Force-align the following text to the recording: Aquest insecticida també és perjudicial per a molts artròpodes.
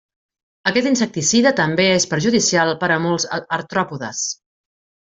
Aquest 0.71 0.89
insecticida 0.91 1.51
també 1.59 1.87
és 1.99 2.09
perjudicial 2.15 2.75
per 2.85 2.93
a 2.97 3.01
molts 3.07 3.31
artròpodes. 3.39 4.29